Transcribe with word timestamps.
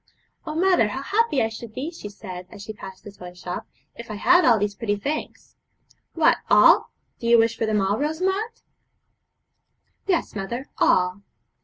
'Oh, 0.47 0.55
mother, 0.55 0.87
how 0.87 1.03
happy 1.03 1.43
I 1.43 1.49
should 1.49 1.75
be,' 1.75 1.91
she 1.91 2.09
said, 2.09 2.47
as 2.49 2.63
she 2.63 2.73
passed 2.73 3.05
a 3.05 3.11
toy 3.11 3.35
shop, 3.35 3.67
'if 3.95 4.09
I 4.09 4.15
had 4.15 4.43
all 4.43 4.57
these 4.57 4.73
pretty 4.73 4.95
things!' 4.95 5.55
'What, 6.15 6.37
all! 6.49 6.89
Do 7.19 7.27
you 7.27 7.37
wish 7.37 7.55
for 7.55 7.67
them 7.67 7.81
all, 7.81 7.99
Rosamond?' 7.99 8.63
'Yes, 10.07 10.33
mother, 10.35 10.65
all.' 10.79 11.21